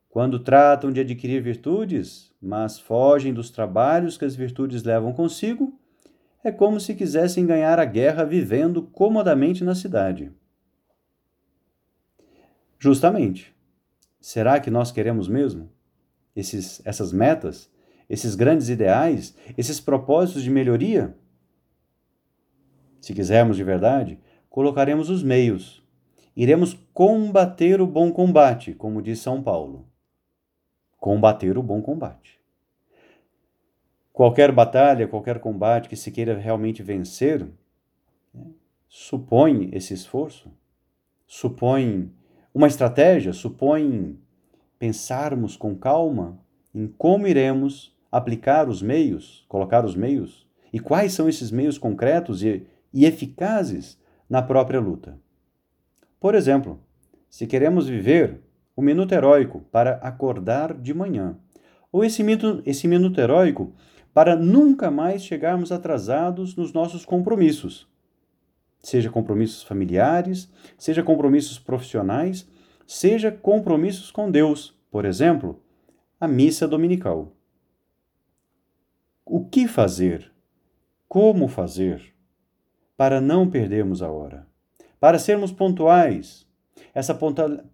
Quando 0.09 0.39
tratam 0.39 0.91
de 0.91 1.01
adquirir 1.01 1.43
virtudes, 1.43 2.33
mas 2.41 2.79
fogem 2.79 3.33
dos 3.33 3.51
trabalhos 3.51 4.17
que 4.17 4.25
as 4.25 4.35
virtudes 4.35 4.83
levam 4.83 5.13
consigo, 5.13 5.79
é 6.43 6.53
como 6.53 6.81
se 6.81 6.95
quisessem 6.95 7.47
ganhar 7.47 7.79
a 7.79 7.85
guerra 7.85 8.25
vivendo 8.25 8.83
comodamente 8.83 9.65
na 9.65 9.75
cidade. 9.75 10.33
Justamente. 12.79 13.55
Será 14.21 14.61
que 14.61 14.71
nós 14.71 14.91
queremos 14.93 15.29
mesmo 15.29 15.71
esses, 16.35 16.81
essas 16.85 17.13
metas, 17.13 17.71
esses 18.09 18.35
grandes 18.35 18.69
ideais, 18.69 19.37
esses 19.57 19.81
propósitos 19.81 20.43
de 20.43 20.51
melhoria? 20.51 21.17
Se 23.01 23.15
quisermos 23.15 23.57
de 23.57 23.65
verdade, 23.65 24.19
colocaremos 24.51 25.09
os 25.09 25.23
meios. 25.23 25.83
Iremos 26.37 26.75
combater 26.93 27.81
o 27.81 27.87
bom 27.87 28.13
combate, 28.13 28.73
como 28.75 29.03
diz 29.03 29.19
São 29.19 29.43
Paulo. 29.43 29.89
Combater 30.99 31.59
o 31.59 31.63
bom 31.63 31.81
combate. 31.83 32.38
Qualquer 34.19 34.51
batalha, 34.51 35.07
qualquer 35.07 35.39
combate 35.39 35.89
que 35.89 35.95
se 35.95 36.11
queira 36.11 36.37
realmente 36.37 36.83
vencer, 36.83 37.47
né, 38.35 38.47
supõe 38.89 39.71
esse 39.73 39.95
esforço, 39.95 40.51
supõe 41.25 42.11
uma 42.53 42.67
estratégia, 42.67 43.33
supõe 43.33 44.19
pensarmos 44.77 45.57
com 45.57 45.73
calma 45.77 46.37
em 46.75 46.89
como 46.89 47.29
iremos 47.29 47.97
aplicar 48.11 48.69
os 48.69 48.83
meios, 48.83 49.45
colocar 49.49 49.85
os 49.85 49.95
meios, 49.95 50.49
e 50.73 50.81
quais 50.81 51.13
são 51.13 51.29
esses 51.29 51.53
meios 51.53 51.79
concretos 51.79 52.43
e, 52.43 52.67
e 52.93 53.05
eficazes 53.05 53.97
na 54.29 54.43
própria 54.43 54.81
luta. 54.81 55.17
Por 56.19 56.35
exemplo, 56.35 56.81
se 57.31 57.47
queremos 57.47 57.87
viver 57.87 58.41
o 58.75 58.83
minuto 58.83 59.13
heróico 59.13 59.61
para 59.71 59.93
acordar 59.99 60.75
de 60.75 60.93
manhã, 60.93 61.39
ou 61.93 62.05
esse 62.05 62.25
minuto, 62.25 62.65
esse 62.67 62.89
minuto 62.89 63.21
heróico 63.21 63.73
para 64.19 64.35
nunca 64.35 64.91
mais 64.91 65.23
chegarmos 65.23 65.71
atrasados 65.71 66.57
nos 66.57 66.73
nossos 66.73 67.05
compromissos, 67.05 67.87
seja 68.81 69.09
compromissos 69.09 69.63
familiares, 69.63 70.51
seja 70.77 71.05
compromissos 71.05 71.57
profissionais, 71.57 72.45
seja 72.85 73.31
compromissos 73.31 74.11
com 74.11 74.29
Deus, 74.29 74.77
por 74.91 75.05
exemplo, 75.05 75.63
a 76.21 76.27
missa 76.27 76.67
dominical. 76.67 77.33
O 79.25 79.45
que 79.45 79.69
fazer? 79.69 80.33
Como 81.07 81.47
fazer? 81.47 82.13
para 82.97 83.21
não 83.21 83.49
perdermos 83.49 84.03
a 84.03 84.11
hora, 84.11 84.45
para 84.99 85.21
sermos 85.21 85.53
pontuais. 85.53 86.45
Essa 86.93 87.17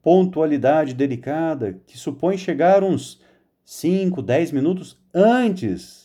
pontualidade 0.03 0.93
delicada 0.93 1.81
que 1.87 1.97
supõe 1.97 2.37
chegar 2.37 2.85
uns 2.85 3.19
5, 3.65 4.21
10 4.21 4.53
minutos 4.53 5.03
antes 5.15 6.04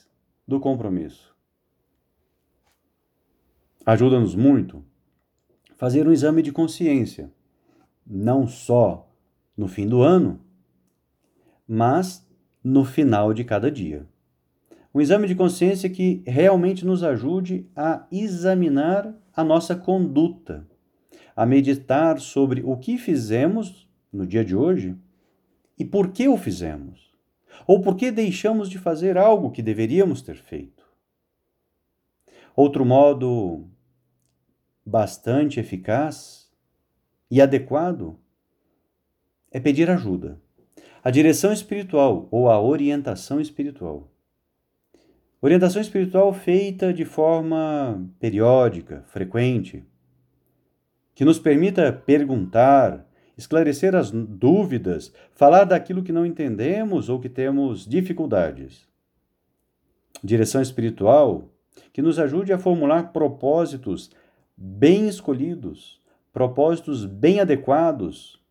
do 0.49 0.59
compromisso. 0.59 1.33
Ajuda-nos 3.85 4.35
muito 4.35 4.83
fazer 5.77 6.07
um 6.07 6.11
exame 6.11 6.41
de 6.41 6.51
consciência, 6.51 7.31
não 8.05 8.47
só 8.47 9.09
no 9.55 9.67
fim 9.67 9.87
do 9.87 10.01
ano, 10.01 10.41
mas 11.67 12.27
no 12.63 12.83
final 12.83 13.33
de 13.33 13.43
cada 13.43 13.71
dia 13.71 14.05
um 14.93 14.99
exame 14.99 15.27
de 15.27 15.35
consciência 15.35 15.87
que 15.87 16.23
realmente 16.25 16.83
nos 16.83 17.03
ajude 17.03 17.69
a 17.75 18.07
examinar 18.11 19.15
a 19.35 19.43
nossa 19.43 19.75
conduta, 19.75 20.67
a 21.35 21.45
meditar 21.45 22.19
sobre 22.19 22.63
o 22.65 22.75
que 22.75 22.97
fizemos 22.97 23.87
no 24.11 24.25
dia 24.25 24.43
de 24.43 24.55
hoje 24.55 24.97
e 25.77 25.85
por 25.85 26.09
que 26.09 26.27
o 26.27 26.35
fizemos, 26.35 27.08
ou 27.65 27.81
por 27.81 27.95
que 27.95 28.11
deixamos 28.11 28.69
de 28.69 28.77
fazer 28.77 29.17
algo 29.17 29.51
que 29.51 29.61
deveríamos 29.61 30.21
ter 30.21 30.37
feito. 30.37 30.83
Outro 32.55 32.85
modo 32.85 33.67
bastante 34.85 35.59
eficaz 35.59 36.51
e 37.29 37.41
adequado 37.41 38.19
é 39.51 39.59
pedir 39.59 39.89
ajuda. 39.89 40.41
A 41.03 41.11
direção 41.11 41.53
espiritual 41.53 42.27
ou 42.31 42.49
a 42.49 42.59
orientação 42.59 43.39
espiritual. 43.39 44.11
Orientação 45.41 45.81
espiritual 45.81 46.33
feita 46.33 46.93
de 46.93 47.05
forma 47.05 48.05
periódica, 48.19 49.05
frequente, 49.07 49.85
que 51.15 51.23
nos 51.23 51.39
permita 51.39 51.93
perguntar, 51.93 53.08
esclarecer 53.39 53.95
as 53.95 54.11
dúvidas, 54.11 55.13
falar 55.31 55.63
daquilo 55.63 56.03
que 56.03 56.11
não 56.11 56.25
entendemos 56.25 57.07
ou 57.07 57.21
que 57.21 57.29
temos 57.29 57.87
dificuldades. 57.87 58.85
Direção 60.21 60.61
espiritual 60.61 61.49
que 61.93 62.01
nos 62.01 62.19
ajude 62.19 62.51
a 62.51 62.59
formular 62.59 63.13
propósitos 63.13 64.11
bem 64.57 65.07
escolhidos, 65.07 66.01
propósitos 66.33 67.05
bem 67.05 67.39
adequados, 67.39 68.43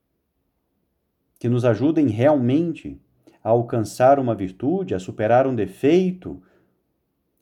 que 1.38 1.50
nos 1.50 1.66
ajudem 1.66 2.08
realmente 2.08 2.98
a 3.44 3.50
alcançar 3.50 4.18
uma 4.18 4.34
virtude, 4.34 4.94
a 4.94 4.98
superar 4.98 5.46
um 5.46 5.54
defeito, 5.54 6.42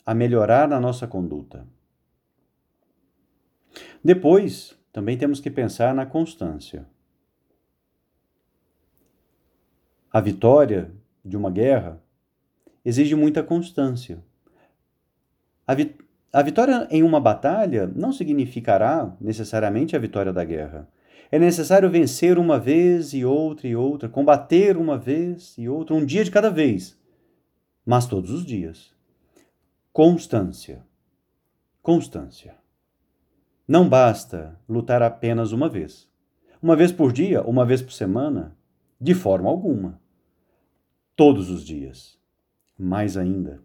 a 0.05 0.13
melhorar 0.13 0.67
na 0.67 0.81
nossa 0.81 1.07
conduta. 1.07 1.65
Depois, 4.03 4.77
também 4.93 5.17
temos 5.17 5.39
que 5.39 5.51
pensar 5.51 5.95
na 5.95 6.05
constância. 6.05 6.96
A 10.17 10.21
vitória 10.23 10.91
de 11.23 11.37
uma 11.37 11.51
guerra 11.51 12.03
exige 12.83 13.15
muita 13.15 13.43
constância. 13.43 14.25
A, 15.67 15.75
vi 15.75 15.95
a 16.33 16.41
vitória 16.41 16.89
em 16.91 17.03
uma 17.03 17.21
batalha 17.21 17.87
não 17.95 18.15
significará 18.15 19.15
necessariamente 19.21 19.95
a 19.95 19.99
vitória 19.99 20.33
da 20.33 20.43
guerra. 20.43 20.89
É 21.31 21.39
necessário 21.39 21.91
vencer 21.91 22.39
uma 22.39 22.59
vez 22.59 23.13
e 23.13 23.27
outra 23.27 23.69
e 23.69 23.77
outra, 23.77 24.09
combater 24.09 24.79
uma 24.79 24.97
vez 24.97 25.55
e 25.59 25.69
outra, 25.69 25.95
um 25.95 26.03
dia 26.03 26.25
de 26.25 26.31
cada 26.31 26.49
vez, 26.49 26.99
mas 27.85 28.07
todos 28.07 28.31
os 28.31 28.47
dias. 28.47 28.95
Constância. 29.93 30.83
Constância. 31.83 32.55
Não 33.69 33.87
basta 33.87 34.59
lutar 34.67 35.03
apenas 35.03 35.53
uma 35.53 35.69
vez. 35.69 36.09
Uma 36.63 36.75
vez 36.75 36.91
por 36.91 37.13
dia, 37.13 37.43
uma 37.43 37.67
vez 37.67 37.83
por 37.83 37.93
semana, 37.93 38.57
de 38.99 39.13
forma 39.13 39.51
alguma. 39.51 40.06
Todos 41.17 41.51
os 41.51 41.65
dias. 41.65 42.19
Mais 42.79 43.17
ainda. 43.17 43.63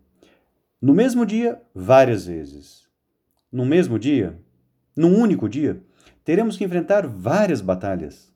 No 0.81 0.93
mesmo 0.93 1.25
dia, 1.25 1.61
várias 1.75 2.25
vezes. 2.25 2.89
No 3.51 3.65
mesmo 3.65 3.99
dia, 3.99 4.39
num 4.95 5.19
único 5.19 5.49
dia, 5.49 5.83
teremos 6.23 6.55
que 6.55 6.63
enfrentar 6.63 7.05
várias 7.05 7.59
batalhas. 7.59 8.33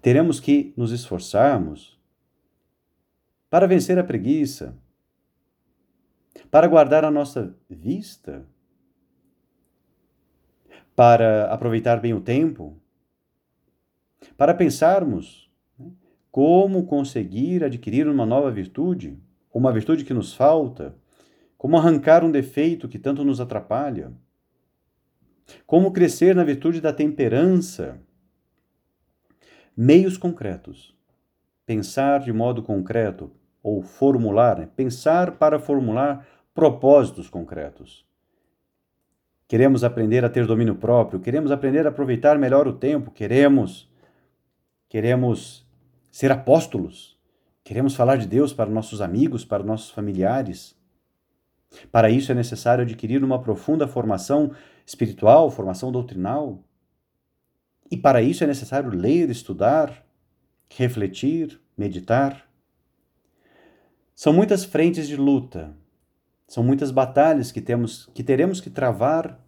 Teremos 0.00 0.40
que 0.40 0.72
nos 0.76 0.90
esforçarmos 0.90 2.00
para 3.50 3.66
vencer 3.66 3.98
a 3.98 4.04
preguiça, 4.04 4.76
para 6.50 6.66
guardar 6.66 7.04
a 7.04 7.10
nossa 7.10 7.54
vista, 7.68 8.46
para 10.96 11.52
aproveitar 11.52 12.00
bem 12.00 12.14
o 12.14 12.20
tempo, 12.20 12.80
para 14.36 14.54
pensarmos 14.54 15.43
como 16.34 16.84
conseguir 16.84 17.62
adquirir 17.62 18.08
uma 18.08 18.26
nova 18.26 18.50
virtude, 18.50 19.16
uma 19.52 19.72
virtude 19.72 20.04
que 20.04 20.12
nos 20.12 20.34
falta, 20.34 20.92
como 21.56 21.76
arrancar 21.76 22.24
um 22.24 22.30
defeito 22.32 22.88
que 22.88 22.98
tanto 22.98 23.22
nos 23.22 23.40
atrapalha, 23.40 24.10
como 25.64 25.92
crescer 25.92 26.34
na 26.34 26.42
virtude 26.42 26.80
da 26.80 26.92
temperança. 26.92 28.00
Meios 29.76 30.18
concretos. 30.18 30.92
Pensar 31.64 32.18
de 32.18 32.32
modo 32.32 32.64
concreto, 32.64 33.30
ou 33.62 33.80
formular, 33.80 34.58
né? 34.58 34.68
pensar 34.74 35.36
para 35.38 35.60
formular 35.60 36.26
propósitos 36.52 37.30
concretos. 37.30 38.04
Queremos 39.46 39.84
aprender 39.84 40.24
a 40.24 40.28
ter 40.28 40.48
domínio 40.48 40.74
próprio, 40.74 41.20
queremos 41.20 41.52
aprender 41.52 41.86
a 41.86 41.90
aproveitar 41.90 42.36
melhor 42.40 42.66
o 42.66 42.72
tempo, 42.72 43.12
queremos 43.12 43.88
queremos 44.88 45.63
ser 46.14 46.30
apóstolos, 46.30 47.18
queremos 47.64 47.96
falar 47.96 48.18
de 48.18 48.28
Deus 48.28 48.52
para 48.52 48.70
nossos 48.70 49.00
amigos, 49.00 49.44
para 49.44 49.64
nossos 49.64 49.90
familiares. 49.90 50.78
Para 51.90 52.08
isso 52.08 52.30
é 52.30 52.34
necessário 52.36 52.84
adquirir 52.84 53.24
uma 53.24 53.42
profunda 53.42 53.88
formação 53.88 54.52
espiritual, 54.86 55.50
formação 55.50 55.90
doutrinal. 55.90 56.62
E 57.90 57.96
para 57.96 58.22
isso 58.22 58.44
é 58.44 58.46
necessário 58.46 58.90
ler, 58.90 59.28
estudar, 59.28 60.06
refletir, 60.70 61.60
meditar. 61.76 62.48
São 64.14 64.32
muitas 64.32 64.64
frentes 64.64 65.08
de 65.08 65.16
luta, 65.16 65.76
são 66.46 66.62
muitas 66.62 66.92
batalhas 66.92 67.50
que 67.50 67.60
temos 67.60 68.08
que 68.14 68.22
teremos 68.22 68.60
que 68.60 68.70
travar 68.70 69.44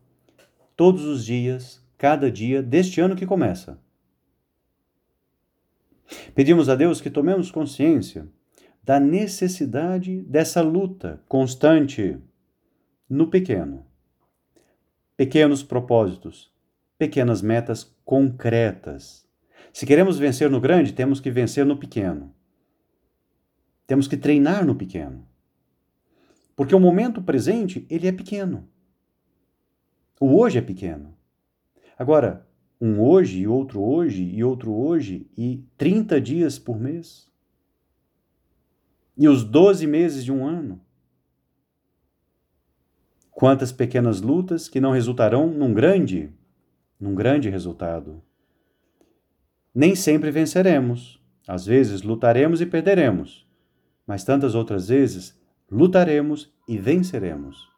todos 0.75 1.05
os 1.05 1.25
dias, 1.25 1.81
cada 1.97 2.29
dia 2.29 2.61
deste 2.61 3.01
ano 3.01 3.15
que 3.15 3.25
começa. 3.25 3.86
Pedimos 6.37 6.69
a 6.69 6.75
Deus 6.75 7.01
que 7.01 7.09
tomemos 7.09 7.51
consciência 7.51 8.29
da 8.85 9.01
necessidade 9.01 10.21
dessa 10.25 10.61
luta 10.61 11.19
constante 11.27 12.19
no 13.09 13.31
pequeno. 13.31 13.87
Pequenos 15.17 15.63
propósitos, 15.63 16.53
pequenas 16.99 17.41
metas 17.41 17.91
concretas. 18.05 19.27
Se 19.73 19.87
queremos 19.87 20.19
vencer 20.19 20.51
no 20.51 20.61
grande, 20.61 20.93
temos 20.93 21.21
que 21.21 21.31
vencer 21.31 21.65
no 21.65 21.79
pequeno. 21.79 22.35
Temos 23.87 24.07
que 24.07 24.19
treinar 24.19 24.67
no 24.67 24.75
pequeno. 24.75 25.27
Porque 26.55 26.75
o 26.75 26.81
momento 26.81 27.23
presente, 27.23 27.87
ele 27.89 28.09
é 28.09 28.13
pequeno. 28.13 28.69
O 30.21 30.39
hoje 30.39 30.59
é 30.59 30.63
pequeno. 30.63 31.17
Agora, 31.99 32.46
um 32.81 33.01
hoje 33.01 33.41
e 33.41 33.47
outro 33.47 33.81
hoje 33.83 34.23
e 34.23 34.45
outro 34.45 34.73
hoje 34.73 35.31
e 35.37 35.65
30 35.79 36.21
dias 36.21 36.59
por 36.59 36.79
mês 36.79 37.27
e 39.17 39.29
os 39.29 39.43
doze 39.43 39.87
meses 39.87 40.25
de 40.25 40.31
um 40.31 40.47
ano. 40.47 40.81
Quantas 43.31 43.73
pequenas 43.73 44.21
lutas 44.21 44.69
que 44.69 44.81
não 44.81 44.93
resultarão 44.93 45.49
num 45.49 45.73
grande, 45.73 46.33
num 47.01 47.15
grande 47.15 47.49
resultado. 47.49 48.23
Nem 49.75 49.95
sempre 49.95 50.31
venceremos. 50.31 51.23
Às 51.47 51.65
vezes 51.65 52.03
lutaremos 52.03 52.61
e 52.61 52.67
perderemos, 52.67 53.47
mas 54.07 54.25
tantas 54.25 54.55
outras 54.55 54.89
vezes 54.89 55.39
lutaremos 55.71 56.53
e 56.67 56.77
venceremos. 56.77 57.71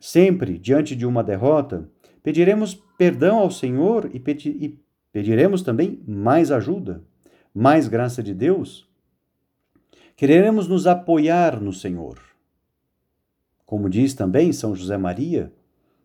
Sempre 0.00 0.58
diante 0.58 0.96
de 0.96 1.04
uma 1.04 1.22
derrota, 1.22 1.90
pediremos 2.24 2.74
perdão 2.98 3.38
ao 3.38 3.52
Senhor 3.52 4.10
e, 4.12 4.18
pedi 4.18 4.48
e 4.50 4.80
pediremos 5.12 5.62
também 5.62 6.02
mais 6.04 6.50
ajuda, 6.50 7.04
mais 7.54 7.86
graça 7.86 8.20
de 8.20 8.34
Deus 8.34 8.92
Queremos 10.16 10.68
nos 10.68 10.86
apoiar 10.86 11.60
no 11.60 11.72
Senhor. 11.72 12.20
Como 13.66 13.90
diz 13.90 14.14
também 14.14 14.52
São 14.52 14.72
José 14.72 14.96
Maria, 14.96 15.52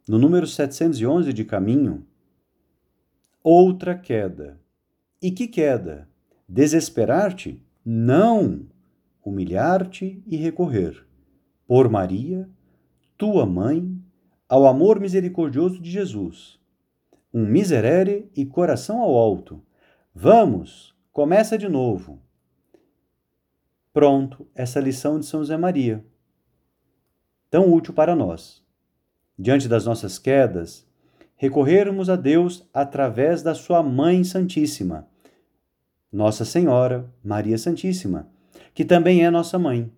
no 0.07 0.17
número 0.17 0.47
711 0.47 1.31
de 1.31 1.45
Caminho, 1.45 2.03
outra 3.43 3.95
queda. 3.95 4.59
E 5.21 5.29
que 5.29 5.47
queda? 5.47 6.09
Desesperar-te? 6.47 7.61
Não! 7.85 8.65
Humilhar-te 9.23 10.23
e 10.25 10.37
recorrer, 10.37 11.05
por 11.67 11.87
Maria, 11.87 12.49
tua 13.15 13.45
mãe, 13.45 13.98
ao 14.49 14.65
amor 14.65 14.99
misericordioso 14.99 15.79
de 15.79 15.91
Jesus. 15.91 16.59
Um 17.31 17.45
miserere 17.45 18.27
e 18.35 18.43
coração 18.43 18.99
ao 18.99 19.15
alto. 19.15 19.63
Vamos, 20.13 20.95
começa 21.13 21.55
de 21.55 21.69
novo. 21.69 22.19
Pronto, 23.93 24.47
essa 24.55 24.79
lição 24.79 25.19
de 25.19 25.27
São 25.27 25.41
José 25.41 25.55
Maria. 25.55 26.03
Tão 27.51 27.71
útil 27.71 27.93
para 27.93 28.15
nós. 28.15 28.65
Diante 29.37 29.67
das 29.67 29.85
nossas 29.85 30.17
quedas, 30.17 30.87
recorrermos 31.35 32.09
a 32.09 32.15
Deus 32.15 32.67
através 32.73 33.43
da 33.43 33.53
Sua 33.53 33.83
Mãe 33.83 34.23
Santíssima, 34.23 35.07
Nossa 36.11 36.43
Senhora 36.43 37.13
Maria 37.23 37.57
Santíssima, 37.57 38.27
que 38.73 38.83
também 38.83 39.23
é 39.23 39.29
nossa 39.29 39.59
mãe. 39.59 39.91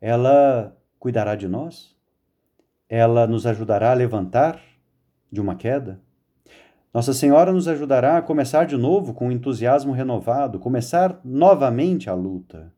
Ela 0.00 0.76
cuidará 0.98 1.34
de 1.34 1.48
nós? 1.48 1.96
Ela 2.92 3.26
nos 3.26 3.46
ajudará 3.46 3.92
a 3.92 3.94
levantar 3.94 4.60
de 5.30 5.40
uma 5.40 5.54
queda? 5.54 6.00
Nossa 6.92 7.14
Senhora 7.14 7.52
nos 7.52 7.66
ajudará 7.66 8.18
a 8.18 8.22
começar 8.22 8.66
de 8.66 8.76
novo 8.76 9.14
com 9.14 9.32
entusiasmo 9.32 9.92
renovado, 9.92 10.58
começar 10.58 11.18
novamente 11.24 12.10
a 12.10 12.14
luta 12.14 12.70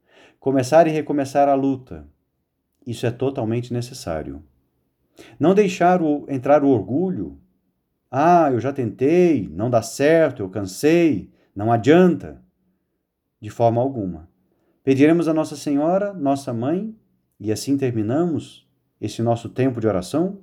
começar 0.45 0.87
e 0.87 0.91
recomeçar 0.91 1.49
a 1.49 1.55
luta. 1.55 2.07
Isso 2.87 3.07
é 3.07 3.11
totalmente 3.11 3.73
necessário. 3.73 4.45
Não 5.41 5.55
deixar 5.55 6.03
o, 6.03 6.27
entrar 6.29 6.63
o 6.63 6.69
orgulho, 6.69 7.41
Ah, 8.11 8.51
eu 8.53 8.61
já 8.61 8.71
tentei, 8.71 9.49
não 9.51 9.71
dá 9.71 9.81
certo, 9.81 10.43
eu 10.43 10.51
cansei, 10.51 11.33
não 11.57 11.73
adianta. 11.73 12.43
De 13.41 13.49
forma 13.49 13.81
alguma. 13.81 14.29
Pediremos 14.85 15.29
a 15.29 15.33
Nossa 15.33 15.57
Senhora, 15.57 16.13
nossa 16.13 16.53
mãe, 16.53 16.95
e 17.41 17.51
assim 17.51 17.79
terminamos 17.79 18.64
esse 19.05 19.23
nosso 19.23 19.49
tempo 19.49 19.81
de 19.81 19.87
oração? 19.87 20.39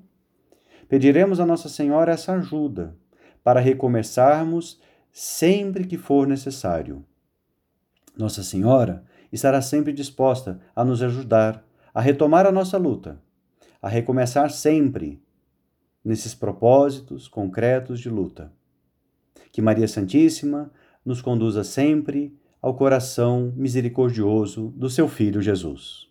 Pediremos 0.87 1.39
a 1.39 1.45
Nossa 1.45 1.69
Senhora 1.69 2.11
essa 2.11 2.33
ajuda 2.33 2.95
para 3.43 3.59
recomeçarmos 3.59 4.79
sempre 5.11 5.85
que 5.85 5.97
for 5.97 6.27
necessário. 6.27 7.03
Nossa 8.17 8.43
Senhora 8.43 9.03
estará 9.31 9.61
sempre 9.61 9.93
disposta 9.93 10.59
a 10.75 10.83
nos 10.83 11.01
ajudar 11.01 11.63
a 11.93 12.01
retomar 12.01 12.45
a 12.45 12.51
nossa 12.51 12.77
luta, 12.77 13.21
a 13.81 13.89
recomeçar 13.89 14.49
sempre 14.49 15.21
nesses 16.03 16.33
propósitos 16.33 17.27
concretos 17.27 17.99
de 17.99 18.09
luta. 18.09 18.51
Que 19.51 19.61
Maria 19.61 19.87
Santíssima 19.87 20.71
nos 21.05 21.21
conduza 21.21 21.63
sempre 21.63 22.33
ao 22.61 22.75
coração 22.75 23.51
misericordioso 23.55 24.69
do 24.75 24.89
seu 24.89 25.07
Filho 25.07 25.41
Jesus. 25.41 26.10